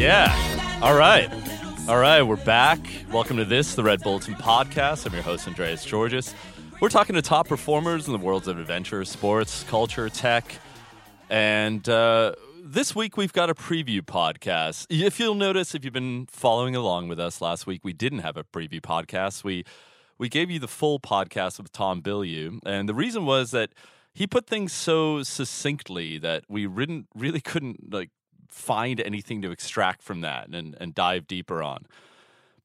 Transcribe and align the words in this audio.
Yeah. 0.00 0.80
All 0.80 0.94
right. 0.94 1.30
All 1.86 1.98
right, 1.98 2.22
we're 2.22 2.36
back. 2.36 2.80
Welcome 3.12 3.36
to 3.36 3.44
this, 3.44 3.74
the 3.74 3.82
Red 3.82 4.00
Bulletin 4.00 4.32
podcast. 4.32 5.04
I'm 5.04 5.12
your 5.12 5.22
host, 5.22 5.46
Andreas 5.46 5.84
Tzortzis. 5.84 6.32
We're 6.80 6.88
talking 6.88 7.16
to 7.16 7.20
top 7.20 7.48
performers 7.48 8.06
in 8.06 8.14
the 8.14 8.18
worlds 8.18 8.48
of 8.48 8.58
adventure, 8.58 9.04
sports, 9.04 9.62
culture, 9.64 10.08
tech. 10.08 10.56
And 11.28 11.86
uh, 11.86 12.32
this 12.64 12.96
week 12.96 13.18
we've 13.18 13.34
got 13.34 13.50
a 13.50 13.54
preview 13.54 14.00
podcast. 14.00 14.86
If 14.88 15.20
you'll 15.20 15.34
notice, 15.34 15.74
if 15.74 15.84
you've 15.84 15.92
been 15.92 16.24
following 16.30 16.74
along 16.74 17.08
with 17.08 17.20
us 17.20 17.42
last 17.42 17.66
week, 17.66 17.84
we 17.84 17.92
didn't 17.92 18.20
have 18.20 18.38
a 18.38 18.44
preview 18.44 18.80
podcast. 18.80 19.44
We 19.44 19.66
we 20.16 20.30
gave 20.30 20.50
you 20.50 20.60
the 20.60 20.68
full 20.68 20.98
podcast 20.98 21.58
with 21.58 21.72
Tom 21.72 22.00
Bilyeu, 22.00 22.60
and 22.64 22.88
the 22.88 22.94
reason 22.94 23.26
was 23.26 23.50
that 23.50 23.74
he 24.14 24.26
put 24.26 24.46
things 24.46 24.72
so 24.72 25.22
succinctly 25.22 26.16
that 26.16 26.44
we 26.48 26.64
really, 26.64 27.04
really 27.14 27.40
couldn't 27.42 27.92
like 27.92 28.08
find 28.50 29.00
anything 29.00 29.42
to 29.42 29.50
extract 29.50 30.02
from 30.02 30.20
that 30.22 30.48
and, 30.48 30.76
and 30.80 30.94
dive 30.94 31.26
deeper 31.26 31.62
on. 31.62 31.86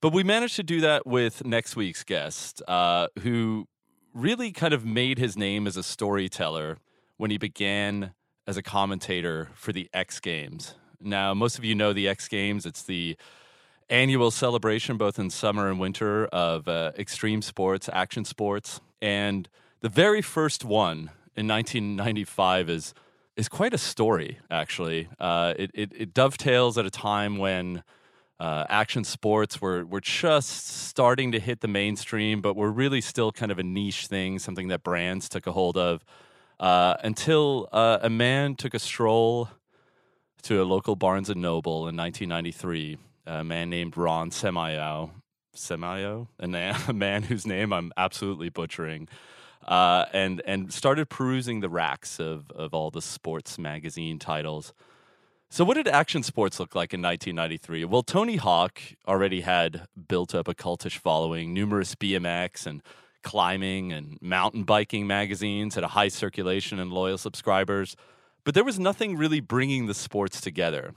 But 0.01 0.13
we 0.13 0.23
managed 0.23 0.55
to 0.57 0.63
do 0.63 0.81
that 0.81 1.07
with 1.07 1.45
next 1.45 1.75
week's 1.75 2.03
guest, 2.03 2.61
uh, 2.67 3.07
who 3.21 3.67
really 4.13 4.51
kind 4.51 4.73
of 4.73 4.85
made 4.85 5.17
his 5.17 5.35
name 5.35 5.67
as 5.67 5.77
a 5.77 5.83
storyteller 5.83 6.77
when 7.17 7.31
he 7.31 7.37
began 7.37 8.13
as 8.47 8.57
a 8.57 8.61
commentator 8.61 9.49
for 9.55 9.71
the 9.71 9.89
X 9.93 10.19
Games. 10.19 10.75
Now, 11.01 11.33
most 11.33 11.57
of 11.57 11.65
you 11.65 11.75
know 11.75 11.93
the 11.93 12.07
X 12.07 12.27
Games. 12.27 12.65
It's 12.65 12.83
the 12.83 13.17
annual 13.89 14.31
celebration, 14.31 14.97
both 14.97 15.19
in 15.19 15.29
summer 15.29 15.69
and 15.69 15.79
winter, 15.79 16.25
of 16.27 16.67
uh, 16.67 16.91
extreme 16.97 17.41
sports, 17.41 17.89
action 17.91 18.25
sports. 18.25 18.81
And 19.01 19.47
the 19.81 19.89
very 19.89 20.21
first 20.21 20.63
one 20.65 21.11
in 21.35 21.47
1995 21.47 22.69
is 22.69 22.93
is 23.35 23.49
quite 23.49 23.73
a 23.73 23.77
story, 23.77 24.39
actually. 24.49 25.07
Uh, 25.19 25.53
it, 25.57 25.71
it, 25.73 25.91
it, 25.95 26.13
dovetails 26.13 26.77
at 26.77 26.85
a 26.85 26.89
time 26.89 27.37
when 27.37 27.83
uh, 28.39 28.65
action 28.69 29.03
sports 29.03 29.61
were, 29.61 29.85
were 29.85 30.01
just 30.01 30.67
starting 30.67 31.31
to 31.33 31.39
hit 31.39 31.61
the 31.61 31.67
mainstream, 31.67 32.41
but 32.41 32.55
were 32.55 32.71
really 32.71 33.01
still 33.01 33.31
kind 33.31 33.51
of 33.51 33.59
a 33.59 33.63
niche 33.63 34.07
thing, 34.07 34.39
something 34.39 34.69
that 34.69 34.83
brands 34.83 35.29
took 35.29 35.47
a 35.47 35.51
hold 35.51 35.77
of. 35.77 36.03
Uh, 36.59 36.95
until 37.03 37.67
uh, 37.73 37.99
a 38.01 38.09
man 38.09 38.55
took 38.55 38.73
a 38.73 38.79
stroll 38.79 39.49
to 40.43 40.61
a 40.61 40.63
local 40.63 40.95
Barnes 40.95 41.29
and 41.29 41.41
Noble 41.41 41.87
in 41.87 41.97
1993, 41.97 42.97
a 43.25 43.43
man 43.43 43.69
named 43.69 43.97
Ron 43.97 44.29
Semiao, 44.29 45.11
Semiao, 45.55 46.27
a 46.39 46.93
man 46.93 47.23
whose 47.23 47.45
name 47.45 47.73
I'm 47.73 47.91
absolutely 47.97 48.49
butchering 48.49 49.09
uh, 49.65 50.05
and 50.13 50.41
and 50.45 50.71
started 50.71 51.09
perusing 51.09 51.59
the 51.59 51.69
racks 51.69 52.19
of 52.19 52.51
of 52.51 52.73
all 52.73 52.91
the 52.91 53.01
sports 53.01 53.57
magazine 53.57 54.19
titles. 54.19 54.73
So, 55.49 55.63
what 55.63 55.75
did 55.75 55.87
action 55.87 56.23
sports 56.23 56.59
look 56.59 56.75
like 56.75 56.93
in 56.93 57.01
1993? 57.01 57.85
Well, 57.85 58.03
Tony 58.03 58.35
Hawk 58.35 58.81
already 59.07 59.41
had 59.41 59.87
built 60.07 60.35
up 60.35 60.47
a 60.47 60.53
cultish 60.53 60.97
following. 60.97 61.53
Numerous 61.53 61.95
BMX 61.95 62.65
and 62.65 62.81
climbing 63.23 63.93
and 63.93 64.17
mountain 64.21 64.63
biking 64.63 65.07
magazines 65.07 65.75
had 65.75 65.83
a 65.83 65.89
high 65.89 66.09
circulation 66.09 66.79
and 66.79 66.91
loyal 66.91 67.17
subscribers, 67.17 67.95
but 68.43 68.53
there 68.53 68.63
was 68.63 68.79
nothing 68.79 69.17
really 69.17 69.39
bringing 69.39 69.85
the 69.85 69.93
sports 69.93 70.41
together. 70.41 70.93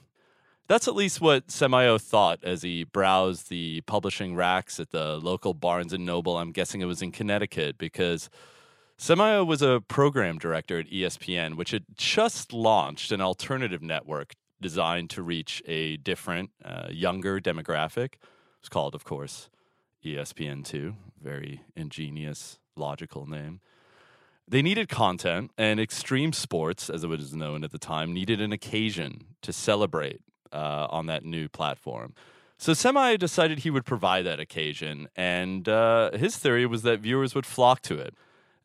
That's 0.67 0.87
at 0.87 0.95
least 0.95 1.21
what 1.21 1.47
Semiao 1.47 1.99
thought 2.01 2.41
as 2.43 2.63
he 2.63 2.85
browsed 2.85 3.49
the 3.49 3.81
publishing 3.83 4.35
racks 4.35 4.79
at 4.79 4.91
the 4.91 5.17
local 5.17 5.55
Barnes 5.55 5.95
and 5.95 6.05
Noble. 6.05 6.37
I'm 6.37 6.53
guessing 6.53 6.83
it 6.83 6.85
was 6.85 7.01
in 7.01 7.11
Connecticut 7.11 7.79
because 7.79 8.29
Semiao 8.99 9.47
was 9.47 9.63
a 9.63 9.81
program 9.87 10.39
director 10.39 10.81
at 10.81 10.91
ESPN, 10.91 11.55
which 11.55 11.71
had 11.71 11.85
just 11.95 12.53
launched 12.53 13.13
an 13.13 13.21
alternative 13.21 13.81
network 13.81 14.35
designed 14.61 15.09
to 15.11 15.23
reach 15.23 15.63
a 15.67 15.97
different, 15.99 16.51
uh, 16.65 16.89
younger 16.91 17.39
demographic. 17.41 18.15
It's 18.59 18.69
called, 18.69 18.97
of 18.97 19.05
course, 19.05 19.51
ESPN2. 20.05 20.97
Very 21.23 21.63
ingenious, 21.77 22.59
logical 22.75 23.27
name. 23.27 23.61
They 24.49 24.63
needed 24.63 24.89
content, 24.89 25.53
and 25.57 25.79
extreme 25.79 26.33
sports, 26.33 26.91
as 26.91 27.05
it 27.05 27.09
was 27.09 27.35
known 27.35 27.63
at 27.63 27.71
the 27.71 27.79
time, 27.79 28.13
needed 28.13 28.41
an 28.41 28.51
occasion 28.51 29.27
to 29.43 29.53
celebrate 29.53 30.23
uh, 30.53 30.89
on 30.91 31.07
that 31.07 31.25
new 31.25 31.49
platform. 31.49 32.15
So 32.57 32.73
Semiao 32.73 33.17
decided 33.17 33.61
he 33.61 33.71
would 33.71 33.85
provide 33.85 34.27
that 34.27 34.41
occasion, 34.41 35.09
and 35.15 35.69
uh, 35.69 36.11
his 36.17 36.37
theory 36.37 36.67
was 36.67 36.83
that 36.83 36.99
viewers 36.99 37.37
would 37.37 37.47
flock 37.47 37.81
to 37.83 37.97
it. 37.99 38.15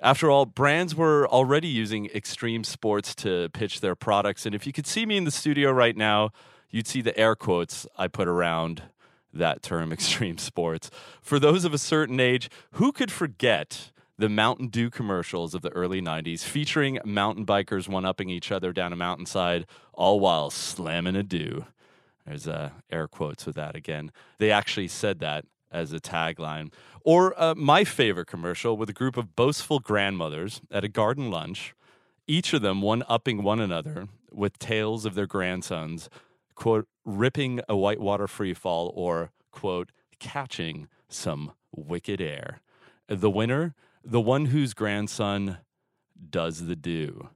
After 0.04 0.30
all, 0.30 0.46
brands 0.46 0.96
were 0.96 1.26
already 1.30 1.70
using 1.70 2.08
extreme 2.08 2.66
sports 2.66 3.16
to 3.16 3.48
pitch 3.54 3.80
their 3.80 3.96
products. 3.96 4.46
And 4.46 4.54
if 4.54 4.68
you 4.68 4.74
could 4.74 4.86
see 4.86 5.06
me 5.06 5.16
in 5.16 5.24
the 5.24 5.32
studio 5.32 5.72
right 5.72 5.96
now, 5.96 6.32
you'd 6.70 6.88
see 6.88 7.02
the 7.02 7.18
air 7.18 7.36
quotes 7.36 7.88
I 7.98 8.10
put 8.10 8.28
around 8.28 8.84
that 9.32 9.64
term, 9.64 9.94
extreme 9.94 10.38
sports. 10.38 10.92
For 11.22 11.40
those 11.40 11.64
of 11.64 11.74
a 11.74 11.78
certain 11.78 12.20
age, 12.20 12.50
who 12.72 12.92
could 12.92 13.14
forget 13.14 13.92
the 14.18 14.28
Mountain 14.28 14.68
Dew 14.68 14.90
commercials 14.90 15.56
of 15.56 15.62
the 15.62 15.72
early 15.72 16.02
90s 16.02 16.44
featuring 16.44 17.00
mountain 17.06 17.46
bikers 17.46 17.88
one 17.88 18.04
upping 18.04 18.30
each 18.30 18.52
other 18.52 18.74
down 18.74 18.92
a 18.92 18.98
mountainside, 18.98 19.66
all 19.94 20.20
while 20.20 20.50
slamming 20.50 21.16
a 21.16 21.24
dew? 21.24 21.66
There's 22.26 22.46
uh, 22.46 22.72
air 22.92 23.08
quotes 23.08 23.46
with 23.46 23.56
that 23.56 23.74
again. 23.74 24.12
They 24.38 24.52
actually 24.52 24.90
said 24.90 25.20
that 25.20 25.46
as 25.74 25.92
a 25.92 26.00
tagline. 26.00 26.72
Or 27.04 27.34
uh, 27.42 27.56
my 27.56 27.84
favorite 27.84 28.28
commercial 28.28 28.78
with 28.78 28.90
a 28.90 28.94
group 28.94 29.18
of 29.18 29.36
boastful 29.36 29.80
grandmothers 29.80 30.62
at 30.72 30.84
a 30.84 30.88
garden 30.88 31.30
lunch, 31.30 31.74
each 32.28 32.54
of 32.54 32.62
them 32.62 32.82
one 32.82 33.04
upping 33.10 33.44
one 33.44 33.60
another 33.60 34.08
with 34.32 34.60
tales 34.60 35.06
of 35.06 35.16
their 35.16 35.28
grandsons, 35.28 36.10
quote, 36.56 36.88
ripping 37.04 37.60
a 37.68 37.76
whitewater 37.76 38.28
freefall 38.28 38.92
or, 38.94 39.32
quote, 39.52 39.92
catching 40.20 40.88
some 41.10 41.52
wicked 41.76 42.22
air. 42.22 42.62
The 43.08 43.30
winner, 43.30 43.76
the 44.04 44.22
one 44.22 44.46
whose 44.46 44.74
grandson 44.74 45.58
does 46.30 46.66
the 46.66 46.76
do. 46.76 47.30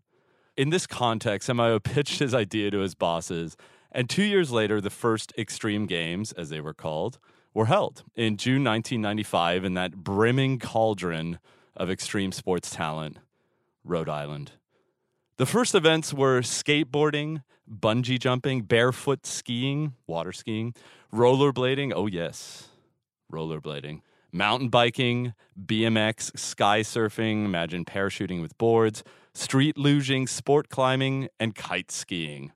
In 0.56 0.70
this 0.70 0.88
context, 0.88 1.50
Semiao 1.50 1.84
pitched 1.84 2.20
his 2.20 2.34
idea 2.34 2.72
to 2.72 2.80
his 2.80 2.96
bosses, 2.96 3.58
and 3.92 4.10
two 4.10 4.24
years 4.24 4.52
later, 4.52 4.82
the 4.82 4.90
first 4.90 5.34
Extreme 5.38 5.88
Games, 5.88 6.32
as 6.32 6.50
they 6.50 6.62
were 6.62 6.74
called, 6.74 7.20
were 7.54 7.66
held 7.66 8.04
in 8.16 8.38
June 8.38 8.64
1995 8.64 9.64
in 9.64 9.74
that 9.76 9.96
brimming 9.96 10.60
cauldron 10.60 11.40
of 11.76 11.90
extreme 11.90 12.32
sports 12.32 12.70
talent, 12.70 13.18
Rhode 13.84 14.10
Island. 14.10 14.52
The 15.38 15.46
first 15.46 15.76
events 15.76 16.14
were 16.14 16.42
skateboarding, 16.42 17.44
bungee 17.70 18.20
jumping, 18.20 18.64
barefoot 18.64 19.26
skiing, 19.26 19.94
water 20.08 20.32
skiing, 20.32 20.74
rollerblading, 21.14 21.94
oh 21.96 22.08
yes, 22.08 22.70
rollerblading, 23.32 24.02
mountain 24.32 24.70
biking, 24.70 25.34
BMX, 25.60 26.38
sky 26.38 26.82
surfing, 26.82 27.46
imagine 27.46 27.86
parachuting 27.86 28.42
with 28.42 28.58
boards, 28.58 29.04
street 29.34 29.76
luging, 29.76 30.28
sport 30.28 30.70
climbing, 30.70 31.30
and 31.40 31.54
kite 31.56 31.92
skiing. 31.92 32.52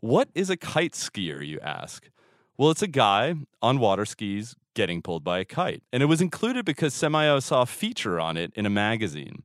What 0.00 0.28
is 0.34 0.50
a 0.50 0.56
kite 0.56 0.92
skier, 0.92 1.46
you 1.46 1.60
ask? 1.60 2.10
Well, 2.56 2.70
it's 2.70 2.82
a 2.82 2.88
guy 2.88 3.34
on 3.60 3.78
water 3.78 4.04
skis 4.04 4.54
getting 4.74 5.02
pulled 5.02 5.24
by 5.24 5.38
a 5.40 5.44
kite. 5.44 5.82
And 5.92 6.02
it 6.02 6.06
was 6.06 6.20
included 6.20 6.64
because 6.64 6.94
Semiao 6.94 7.42
saw 7.42 7.62
a 7.62 7.66
feature 7.66 8.20
on 8.20 8.36
it 8.36 8.52
in 8.54 8.66
a 8.66 8.70
magazine. 8.70 9.42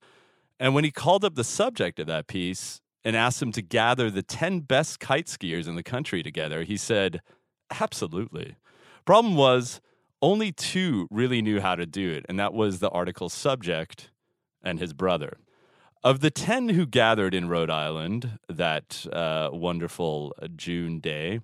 And 0.60 0.74
when 0.76 0.84
he 0.84 0.92
called 0.92 1.24
up 1.24 1.36
the 1.36 1.44
subject 1.44 2.00
of 2.00 2.08
that 2.08 2.28
piece 2.28 2.82
and 3.04 3.16
asked 3.16 3.42
him 3.42 3.52
to 3.54 3.62
gather 3.62 4.12
the 4.12 4.22
10 4.22 4.62
best 4.62 5.00
kite 5.00 5.28
skiers 5.28 5.68
in 5.68 5.76
the 5.76 5.84
country 5.84 6.22
together, 6.22 6.64
he 6.64 6.78
said, 6.78 7.22
Absolutely. 7.80 8.56
Problem 9.06 9.36
was, 9.36 9.80
only 10.22 10.52
two 10.52 11.08
really 11.10 11.42
knew 11.42 11.62
how 11.62 11.76
to 11.76 11.86
do 11.86 12.12
it, 12.12 12.26
and 12.28 12.40
that 12.40 12.54
was 12.54 12.80
the 12.80 12.90
article's 12.90 13.34
subject 13.34 14.12
and 14.62 14.80
his 14.80 14.92
brother. 14.92 15.38
Of 16.04 16.20
the 16.20 16.32
10 16.32 16.70
who 16.70 16.86
gathered 16.86 17.34
in 17.34 17.48
Rhode 17.48 17.70
Island 17.70 18.40
that 18.50 19.06
uh, 19.14 19.50
wonderful 19.54 20.34
June 20.56 21.00
day, 21.00 21.40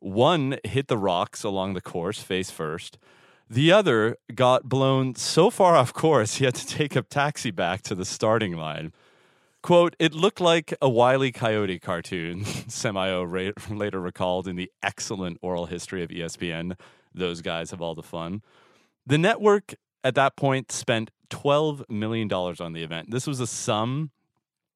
one 0.00 0.58
hit 0.64 0.88
the 0.88 0.98
rocks 0.98 1.44
along 1.44 1.74
the 1.74 1.80
course 1.80 2.22
face 2.22 2.50
first. 2.50 2.98
The 3.48 3.72
other 3.72 4.16
got 4.34 4.68
blown 4.68 5.14
so 5.14 5.50
far 5.50 5.76
off 5.76 5.92
course 5.92 6.36
he 6.36 6.44
had 6.44 6.54
to 6.54 6.66
take 6.66 6.96
a 6.96 7.02
taxi 7.02 7.50
back 7.50 7.82
to 7.82 7.94
the 7.94 8.04
starting 8.04 8.56
line. 8.56 8.92
Quote, 9.62 9.94
it 9.98 10.14
looked 10.14 10.40
like 10.40 10.72
a 10.80 10.88
Wily 10.88 11.32
Coyote 11.32 11.78
cartoon, 11.78 12.44
Semiao 12.44 13.52
later 13.68 14.00
recalled 14.00 14.48
in 14.48 14.56
the 14.56 14.70
excellent 14.82 15.38
oral 15.42 15.66
history 15.66 16.02
of 16.02 16.10
ESPN. 16.10 16.78
Those 17.14 17.42
guys 17.42 17.70
have 17.70 17.82
all 17.82 17.94
the 17.94 18.02
fun. 18.02 18.42
The 19.06 19.18
network 19.18 19.74
at 20.02 20.14
that 20.14 20.36
point 20.36 20.72
spent 20.72 21.10
$12 21.28 21.88
million 21.90 22.32
on 22.32 22.72
the 22.72 22.82
event. 22.82 23.10
This 23.10 23.26
was 23.26 23.40
a 23.40 23.46
sum 23.46 24.10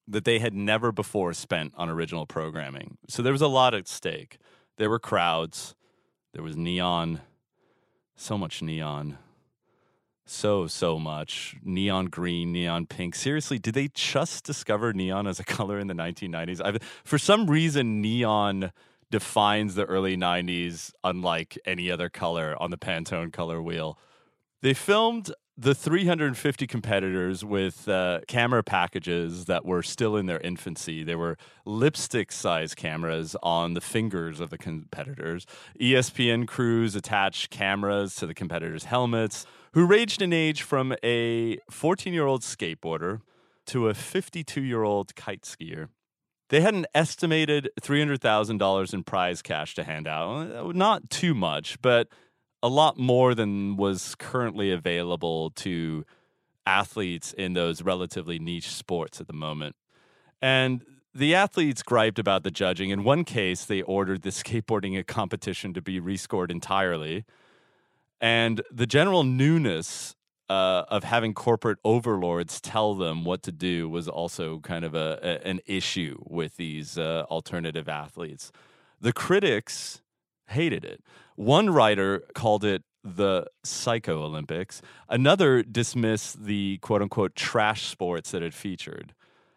that 0.07 0.25
they 0.25 0.39
had 0.39 0.53
never 0.53 0.93
before 0.93 1.33
spent 1.33 1.73
on 1.77 1.89
original 1.89 2.27
programming. 2.27 2.99
So 3.09 3.23
there 3.23 3.33
was 3.33 3.41
a 3.41 3.49
lot 3.49 3.75
at 3.75 3.89
stake. 3.89 4.39
There 4.77 4.91
were 4.91 4.99
crowds. 4.99 5.75
There 6.33 6.43
was 6.43 6.57
neon. 6.57 7.21
So 8.17 8.37
much 8.37 8.63
neon. 8.63 9.19
So, 10.27 10.67
so 10.67 10.99
much. 10.99 11.57
Neon 11.63 12.07
green, 12.07 12.53
neon 12.53 12.87
pink. 12.87 13.15
Seriously, 13.15 13.59
did 13.59 13.75
they 13.75 13.89
just 13.89 14.45
discover 14.45 14.93
neon 14.93 15.27
as 15.27 15.39
a 15.39 15.45
color 15.57 15.79
in 15.79 15.87
the 15.87 15.95
1990s? 15.95 16.65
I've, 16.65 16.83
for 17.05 17.19
some 17.19 17.49
reason, 17.49 18.01
neon 18.01 18.73
defines 19.11 19.75
the 19.75 19.85
early 19.85 20.17
90s 20.17 20.93
unlike 21.05 21.59
any 21.67 21.91
other 21.91 22.09
color 22.09 22.57
on 22.61 22.71
the 22.71 22.79
Pantone 22.79 23.33
color 23.33 23.63
wheel. 23.63 23.99
They 24.63 24.75
filmed 24.75 25.33
the 25.57 25.75
350 25.75 26.67
competitors 26.67 27.45
with 27.45 27.89
uh, 27.89 28.21
camera 28.27 28.63
packages 28.63 29.45
that 29.45 29.65
were 29.65 29.83
still 29.83 30.17
in 30.17 30.27
their 30.27 30.41
infancy. 30.41 31.05
They 31.05 31.15
were 31.15 31.37
lipstick 31.65 32.33
size 32.33 32.75
cameras 32.75 33.37
on 33.43 33.75
the 33.75 33.81
fingers 33.81 34.41
of 34.41 34.51
the 34.51 34.59
competitors. 34.59 35.47
ESPN 35.81 36.49
crews 36.49 36.97
attached 36.97 37.51
cameras 37.51 38.17
to 38.17 38.27
the 38.27 38.35
competitors' 38.35 38.85
helmets, 38.85 39.47
who 39.75 39.87
ranged 39.87 40.23
in 40.23 40.33
age 40.33 40.63
from 40.63 40.95
a 41.05 41.59
14 41.71 42.13
year 42.13 42.27
old 42.27 42.43
skateboarder 42.43 43.21
to 43.67 43.89
a 43.89 43.95
52 43.95 44.61
year 44.61 44.83
old 44.83 45.15
kite 45.15 45.43
skier. 45.43 45.89
They 46.51 46.61
had 46.61 46.75
an 46.75 46.87
estimated 46.95 47.71
$300,000 47.81 48.95
in 48.95 49.03
prize 49.05 49.41
cash 49.41 49.75
to 49.77 49.85
hand 49.85 50.07
out. 50.07 50.75
Not 50.75 51.11
too 51.11 51.35
much, 51.35 51.81
but 51.81 52.09
a 52.65 52.69
lot 52.69 52.97
more 52.99 53.35
than 53.35 53.77
was 53.77 54.15
currently 54.15 54.73
available 54.73 55.51
to 55.51 56.03
athletes 56.67 57.35
in 57.35 57.53
those 57.53 57.83
relatively 57.83 58.39
niche 58.39 58.71
sports 58.71 59.21
at 59.21 59.27
the 59.27 59.35
moment. 59.35 59.77
And 60.41 60.83
the 61.15 61.35
athletes 61.35 61.83
griped 61.83 62.19
about 62.19 62.43
the 62.43 62.51
judging. 62.51 62.89
In 62.89 63.05
one 63.05 63.23
case, 63.23 63.67
they 63.67 63.83
ordered 63.83 64.23
the 64.23 64.31
skateboarding 64.31 65.07
competition 65.07 65.75
to 65.75 65.83
be 65.83 66.01
rescored 66.01 66.51
entirely. 66.51 67.27
And 68.19 68.63
the 68.73 68.87
general 68.87 69.25
newness 69.25 70.17
uh, 70.49 70.85
of 70.89 71.05
having 71.05 71.35
corporate 71.35 71.79
overlords 71.85 72.63
tell 72.63 72.95
them 72.95 73.27
what 73.27 73.43
to 73.43 73.53
do 73.53 73.91
was 73.91 74.09
also 74.09 74.61
kind 74.61 74.87
of 74.87 74.95
a, 74.95 75.19
a 75.23 75.47
an 75.47 75.61
issue 75.67 76.17
with 76.25 76.57
these 76.57 76.97
uh, 76.97 77.25
alternative 77.31 77.91
athletes. 77.91 78.53
The 79.03 79.13
critics 79.13 80.01
hated 80.49 80.83
it. 80.83 81.03
One 81.37 81.71
writer 81.71 82.23
called 82.35 82.65
it 82.65 82.83
the 83.03 83.47
Psycho 83.65 84.23
Olympics. 84.23 84.81
Another 85.09 85.63
dismissed 85.63 86.45
the 86.45 86.79
quote 86.79 87.03
unquote 87.03 87.35
trash 87.35 87.87
sports 87.87 88.31
that 88.31 88.43
it 88.43 88.55
featured. 88.55 89.15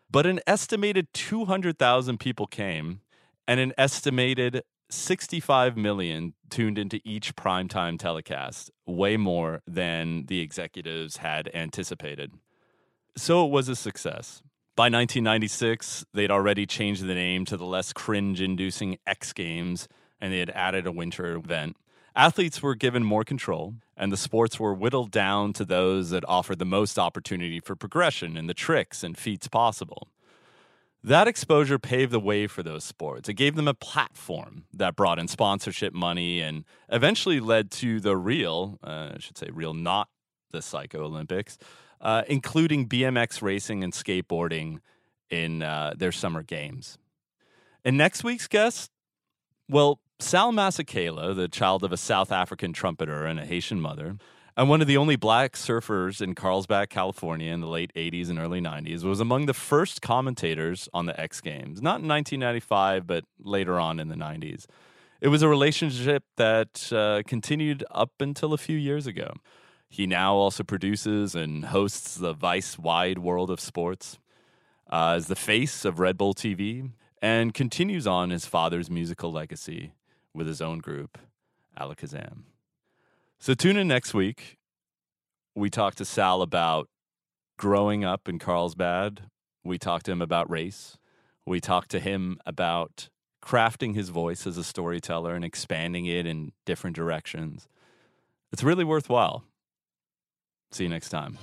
But 0.09 0.25
an 0.25 0.39
estimated 0.47 1.07
200,000 1.13 2.19
people 2.19 2.47
came, 2.47 3.01
and 3.47 3.59
an 3.59 3.74
estimated 3.77 4.63
65 4.89 5.75
million 5.77 6.33
tuned 6.50 6.77
into 6.77 7.01
each 7.03 7.35
primetime 7.35 8.00
telecast, 8.00 8.71
way 8.85 9.18
more 9.18 9.62
than 9.68 10.25
the 10.27 10.39
executives 10.39 11.18
had 11.18 11.50
anticipated. 11.53 12.31
So 13.18 13.45
it 13.45 13.51
was 13.51 13.68
a 13.68 13.75
success. 13.75 14.41
By 14.75 14.85
1996, 14.85 16.06
they'd 16.13 16.31
already 16.31 16.65
changed 16.65 17.06
the 17.06 17.15
name 17.15 17.45
to 17.45 17.57
the 17.57 17.65
less 17.65 17.91
cringe 17.91 18.41
inducing 18.41 18.97
X 19.06 19.33
Games 19.33 19.88
and 20.19 20.33
they 20.33 20.39
had 20.39 20.49
added 20.51 20.87
a 20.87 20.91
winter 20.91 21.35
event. 21.35 21.77
Athletes 22.15 22.61
were 22.63 22.73
given 22.73 23.03
more 23.03 23.23
control, 23.23 23.75
and 23.95 24.11
the 24.11 24.17
sports 24.17 24.59
were 24.59 24.73
whittled 24.73 25.11
down 25.11 25.53
to 25.53 25.63
those 25.63 26.09
that 26.09 26.25
offered 26.27 26.57
the 26.57 26.65
most 26.65 26.97
opportunity 26.97 27.59
for 27.59 27.75
progression 27.75 28.35
in 28.35 28.47
the 28.47 28.55
tricks 28.55 29.03
and 29.03 29.17
feats 29.17 29.47
possible. 29.47 30.09
That 31.03 31.27
exposure 31.27 31.77
paved 31.77 32.11
the 32.11 32.19
way 32.19 32.47
for 32.47 32.63
those 32.63 32.83
sports. 32.83 33.29
It 33.29 33.35
gave 33.35 33.55
them 33.55 33.67
a 33.67 33.73
platform 33.73 34.65
that 34.73 34.95
brought 34.95 35.19
in 35.19 35.27
sponsorship 35.27 35.93
money 35.93 36.41
and 36.41 36.65
eventually 36.89 37.39
led 37.39 37.69
to 37.71 37.99
the 37.99 38.17
real, 38.17 38.79
uh, 38.83 39.11
I 39.13 39.19
should 39.19 39.37
say, 39.37 39.49
real, 39.53 39.75
not 39.75 40.09
the 40.51 40.61
Psycho 40.61 41.05
Olympics, 41.05 41.57
uh, 42.01 42.23
including 42.27 42.89
BMX 42.89 43.41
racing 43.41 43.83
and 43.83 43.93
skateboarding 43.93 44.79
in 45.29 45.61
uh, 45.61 45.93
their 45.95 46.11
summer 46.11 46.41
games. 46.41 46.97
And 47.85 47.97
next 47.97 48.23
week's 48.23 48.47
guest, 48.47 48.91
well, 49.69 49.99
Sal 50.19 50.51
Masekela, 50.51 51.35
the 51.35 51.47
child 51.47 51.83
of 51.83 51.91
a 51.91 51.97
South 51.97 52.31
African 52.31 52.73
trumpeter 52.73 53.25
and 53.25 53.39
a 53.39 53.45
Haitian 53.45 53.79
mother, 53.79 54.17
and 54.55 54.67
one 54.67 54.81
of 54.81 54.87
the 54.87 54.97
only 54.97 55.15
black 55.15 55.53
surfers 55.53 56.21
in 56.23 56.33
Carlsbad, 56.33 56.89
California 56.89 57.53
in 57.53 57.61
the 57.61 57.67
late 57.67 57.93
80s 57.95 58.27
and 58.31 58.39
early 58.39 58.59
90s, 58.59 59.03
was 59.03 59.19
among 59.19 59.45
the 59.45 59.53
first 59.53 60.01
commentators 60.01 60.89
on 60.91 61.05
the 61.05 61.19
X 61.21 61.39
Games, 61.39 61.83
not 61.83 62.01
in 62.01 62.07
1995, 62.07 63.05
but 63.05 63.25
later 63.39 63.79
on 63.79 63.99
in 63.99 64.07
the 64.07 64.15
90s. 64.15 64.65
It 65.21 65.27
was 65.27 65.43
a 65.43 65.47
relationship 65.47 66.23
that 66.37 66.91
uh, 66.91 67.21
continued 67.27 67.85
up 67.91 68.13
until 68.19 68.53
a 68.53 68.57
few 68.57 68.77
years 68.77 69.05
ago. 69.05 69.33
He 69.87 70.07
now 70.07 70.33
also 70.33 70.63
produces 70.63 71.35
and 71.35 71.65
hosts 71.65 72.15
the 72.15 72.33
Vice 72.33 72.79
Wide 72.79 73.19
World 73.19 73.51
of 73.51 73.59
Sports. 73.59 74.17
Uh, 74.89 75.15
as 75.17 75.27
the 75.27 75.35
face 75.35 75.83
of 75.83 75.99
Red 75.99 76.17
Bull 76.17 76.33
TV, 76.33 76.91
and 77.21 77.53
continues 77.53 78.07
on 78.07 78.29
his 78.29 78.45
father's 78.45 78.89
musical 78.89 79.31
legacy 79.31 79.91
with 80.37 80.47
his 80.47 80.61
own 80.61 80.77
group, 80.77 81.17
Alekesam. 81.77 82.43
So 83.39 83.53
tune 83.53 83.75
in 83.75 83.87
next 83.87 84.13
week. 84.13 84.57
We 85.55 85.69
talk 85.69 85.95
to 85.95 86.05
Sal 86.05 86.41
about 86.41 86.87
growing 87.57 88.05
up 88.05 88.29
in 88.29 88.37
Carlsbad. 88.37 89.23
We 89.63 89.79
talk 89.79 90.03
to 90.03 90.11
him 90.11 90.21
about 90.21 90.49
race. 90.49 90.97
We 91.45 91.59
talk 91.59 91.87
to 91.89 91.99
him 91.99 92.37
about 92.45 93.09
crafting 93.43 93.95
his 93.95 94.09
voice 94.09 94.45
as 94.45 94.57
a 94.57 94.63
storyteller 94.63 95.33
and 95.33 95.43
expanding 95.43 96.05
it 96.05 96.25
in 96.25 96.51
different 96.65 96.95
directions. 96.95 97.67
It's 98.51 98.63
really 98.63 98.83
worthwhile. 98.83 99.43
See 100.71 100.83
you 100.83 100.89
next 100.89 101.09
time. 101.09 101.37